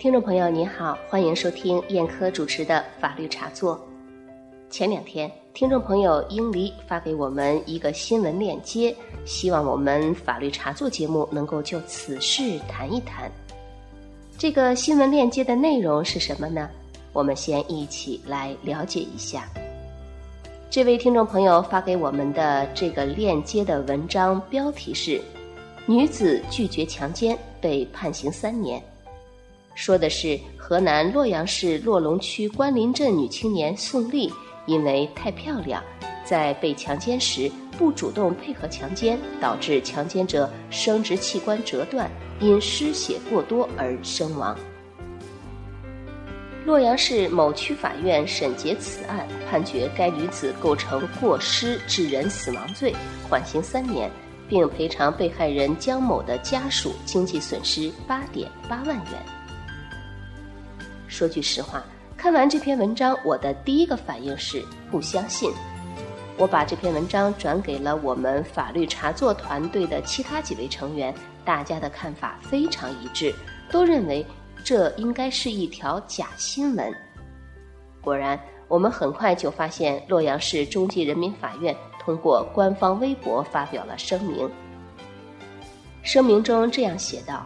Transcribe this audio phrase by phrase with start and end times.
[0.00, 3.78] 听众朋友您好，欢迎收听燕科主持的法律茶座。
[4.70, 13.30] 前两天，听众朋友英黎发给我们一个新闻链接，希望我们法律茶座节目能够就此事谈一谈。
[14.38, 16.70] 这个新闻链接的内容是什么呢？
[17.12, 19.46] 我们先一起来了解一下。
[20.70, 25.20] 这位听众朋友发给我们的这个链接的文章标题是
[25.84, 28.82] ：“女子拒绝强奸被判刑三年。”
[29.80, 34.30] 说的是河南洛阳市洛龙区关林镇女青年宋丽，
[34.66, 35.82] 因为太漂亮，
[36.22, 44.54] 在被强奸时不主动配合强奸，导致强奸者生殖器官折断，因失血过多而身亡。
[46.66, 52.94] 洛阳市某区法院审结此案，判决该女子构成过失致人死亡罪，
[53.26, 54.10] 缓刑三年，
[54.46, 59.39] 并赔偿被害人江某的家属经济损失八点八万元。
[61.10, 61.82] 说句实话，
[62.16, 65.52] 看完这篇文章，我的第一个反应是不相信。
[66.38, 71.12] 我把这篇文章转给了我们法律茶座团队的其他几位成员，
[71.44, 73.34] 大家的看法非常一致，
[73.70, 74.24] 都认为
[74.64, 76.94] 这应该是一条假新闻。
[78.00, 84.48] 果然，我们很快就发现洛阳市中级人民法院通过官方微博发表了声明。
[86.02, 87.44] 声明中这样写道。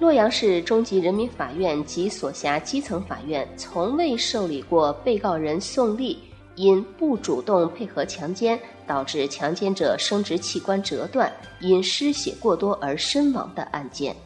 [0.00, 6.18] 洛阳市中级人民法院及所辖基层法院从未受理过被告人宋丽
[6.54, 14.16] 因不主动配合强奸导致强奸者生殖器官折断、因失血过多而身亡的案件。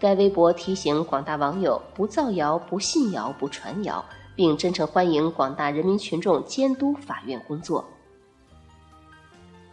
[0.00, 7.88] 该微博提醒广大网友不造谣、不信谣、不传谣，并真诚欢迎广大人民群众监督法院工作。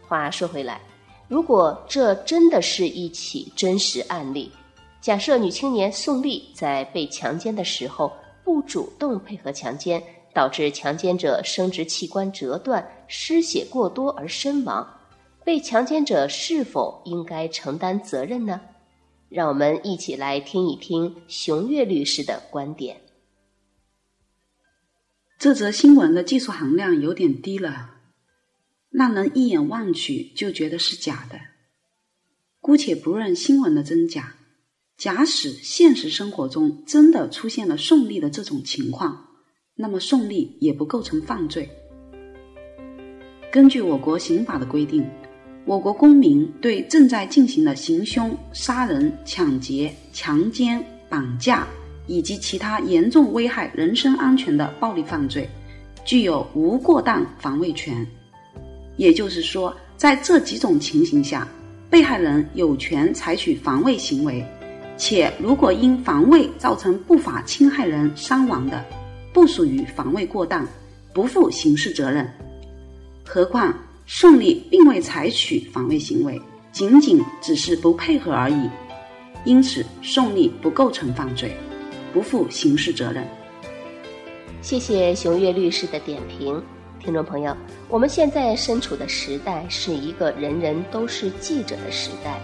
[0.06, 0.80] 话说回来，
[1.26, 4.50] 如果这真的是一起真实案例，
[5.06, 8.12] 假设女青年宋丽在被强奸的时候
[8.42, 10.02] 不主动配合强奸，
[10.34, 14.98] 导致强奸者生殖器官折断、失血过多而身亡，
[15.44, 18.60] 被强奸者是否应该承担责任呢？
[19.28, 23.00] 让我们一起来听一听熊岳律师的观点。
[25.38, 27.90] 这则新闻的技术含量有点低了，
[28.90, 31.38] 让人一眼望去就觉得是假的。
[32.60, 34.35] 姑且不论新闻的真假。
[34.96, 39.26] 假使现实生活中真的出现了宋丽的这种情况，
[39.74, 41.68] 那么宋丽也不构成犯罪。
[43.52, 45.06] 根据我国刑法的规定，
[45.66, 51.68] 我国公民对正在进行的行凶、杀人、抢劫、强奸、绑架
[52.06, 55.46] 以及其他严重危害人身安全的暴力犯罪，
[56.06, 58.06] 具有无过当防卫权。
[58.96, 61.46] 也就是说，在这几种情形下，
[61.90, 64.42] 被害人有权采取防卫行为。
[64.96, 68.84] 且如果因防卫造成不法侵害人伤亡的，
[69.32, 70.66] 不属于防卫过当，
[71.12, 72.26] 不负刑事责任。
[73.24, 73.74] 何况
[74.06, 76.40] 宋丽并未采取防卫行为，
[76.72, 78.70] 仅仅只是不配合而已，
[79.44, 81.54] 因此宋丽不构成犯罪，
[82.12, 83.26] 不负刑事责任。
[84.62, 86.62] 谢谢熊岳律师的点评，
[86.98, 87.54] 听众朋友，
[87.88, 92.40] 我们现在身处的时代是一个人人都是记者的时代。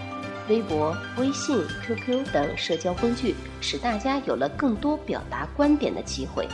[0.53, 6.47] 微博、微信、QQ 等社交工具使大家有了更多表达观点的机会，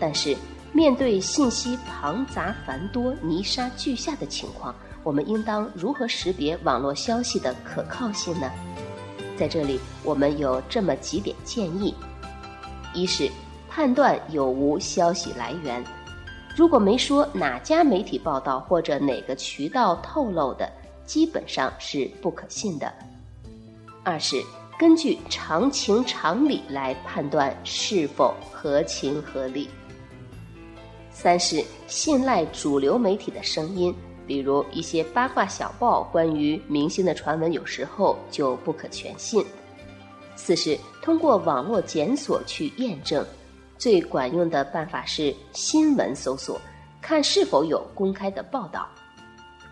[0.00, 0.34] 但是
[0.72, 8.50] 面对信息庞杂繁多、泥沙俱下的情况，我们应当如何识别网络消息的可靠性呢？
[9.36, 11.94] 在这里，我们有这么几点建议：
[12.94, 13.30] 一是
[13.68, 15.84] 判断有无消息来源，
[16.56, 20.66] 如果没说哪家媒体报道或者哪个渠道透露的，
[21.04, 22.90] 基本上是不可信的。
[24.04, 24.42] 二是
[24.78, 29.68] 根据常情常理来判断是否合情合理。
[31.10, 33.92] 三是信赖主流媒体的声音，
[34.24, 39.44] 比如一些八卦小报关于明星的传闻，有时候就不可全信。
[40.36, 43.26] 四是通过网络检索去验证，
[43.76, 46.60] 最管用的办法是新闻搜索，
[47.02, 48.88] 看是否有公开的报道。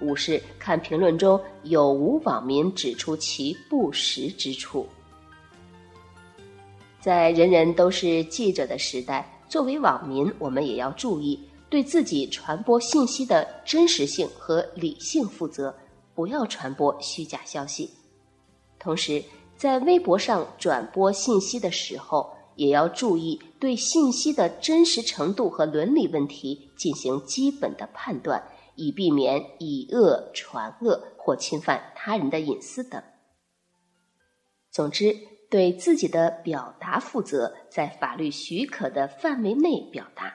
[0.00, 4.86] 五是看评论中有无网民指出其不实之处。
[7.00, 11.40] 在人人都是记者的时代，作为网民，我们也要注意
[11.70, 15.74] 对自己传播信息的真实性和理性负责，
[16.14, 17.90] 不要传播虚假消息。
[18.78, 19.22] 同时，
[19.56, 28.42] 在微博上转播信息的时候，也要注意对信息的真实程度和伦理问题进行基本的判断。
[28.76, 33.02] 以避免以讹传讹或侵犯他人的隐私等。
[34.70, 35.16] 总之，
[35.50, 40.34] 对自己的表达负责，在法律许可的范围内表达。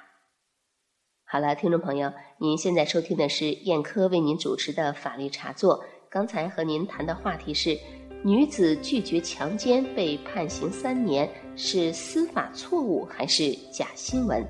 [1.24, 5.82] 好了，听众朋友，您现在收听的是燕科为您主持的法律茶座。
[6.10, 7.80] 刚才和您谈的话题是：
[8.24, 14.46] 女子拒绝强奸被判刑三年，是司法错误还是假新闻？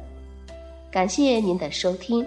[0.92, 2.26] 感谢您的收听，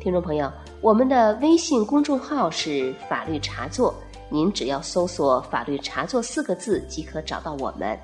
[0.00, 0.50] 听众朋友，
[0.80, 3.94] 我们的微信公众号是法律茶座。
[4.30, 7.98] 您只要搜索“法律茶座”四个字即可找到我们，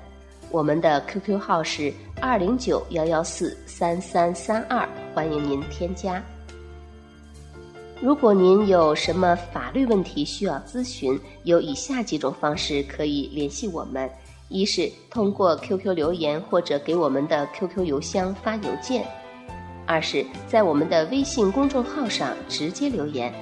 [0.51, 1.91] 我们的 QQ 号是
[2.21, 6.21] 二零九幺幺四三三三二，欢迎您添加。
[7.99, 14.07] 如果您有什么法律问题需要咨询，有以下几种方式可以联系我们：
[14.49, 19.01] 一是通过 QQ 留言或者给我们的 QQ 邮箱发邮件；
[19.87, 23.33] 二是在我们的微信公众号上直接留言。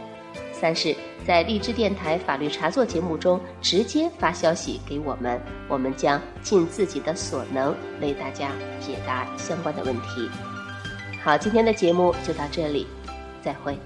[0.54, 0.96] 三是，
[1.28, 10.30] 在荔枝电台法律茶座节目中直接发消息给我们，我们将尽自己的所能为大家解答相关的问题。
[11.22, 12.88] 好，今天的节目就到这里，
[13.42, 13.78] 再会。